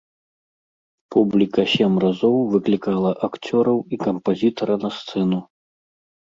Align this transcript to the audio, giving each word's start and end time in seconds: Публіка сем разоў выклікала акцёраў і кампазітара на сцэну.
Публіка 1.15 1.65
сем 1.73 1.93
разоў 2.05 2.37
выклікала 2.55 3.11
акцёраў 3.29 3.79
і 3.93 4.03
кампазітара 4.09 4.73
на 4.89 4.95
сцэну. 5.01 5.39